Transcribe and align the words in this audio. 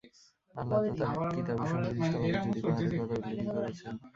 আল্লাহ 0.55 0.79
তো 0.87 0.93
তাঁর 1.01 1.29
কিতাবে 1.35 1.63
সুনির্দিষ্টভাবে 1.69 2.29
জুদী 2.43 2.59
পাহাড়ের 2.61 3.01
কথা 3.01 3.15
উল্লেখই 3.19 3.49
করেছেন। 3.55 3.93